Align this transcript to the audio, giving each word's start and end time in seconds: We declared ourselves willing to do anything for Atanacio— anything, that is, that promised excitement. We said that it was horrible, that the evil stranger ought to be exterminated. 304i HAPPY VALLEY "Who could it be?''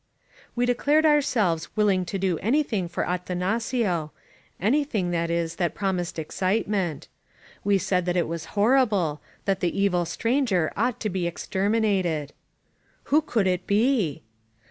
We 0.55 0.65
declared 0.65 1.05
ourselves 1.05 1.69
willing 1.77 2.05
to 2.05 2.17
do 2.17 2.39
anything 2.39 2.89
for 2.89 3.03
Atanacio— 3.05 4.09
anything, 4.69 5.11
that 5.11 5.29
is, 5.29 5.57
that 5.57 5.75
promised 5.75 6.17
excitement. 6.17 7.07
We 7.63 7.77
said 7.77 8.07
that 8.07 8.17
it 8.17 8.27
was 8.27 8.45
horrible, 8.57 9.21
that 9.45 9.59
the 9.59 9.79
evil 9.79 10.05
stranger 10.05 10.73
ought 10.75 10.99
to 11.01 11.09
be 11.11 11.27
exterminated. 11.27 12.29
304i 12.29 12.31
HAPPY 12.31 13.03
VALLEY 13.03 13.03
"Who 13.11 13.21
could 13.21 13.45
it 13.45 13.67
be?'' 13.67 14.23